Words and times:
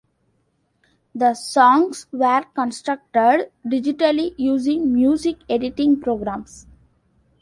The 1.13 1.35
songs 1.35 2.07
were 2.11 2.43
constructed 2.55 3.51
digitally 3.63 4.33
using 4.35 4.91
music 4.91 5.35
editing 5.47 6.01
programs. 6.01 6.65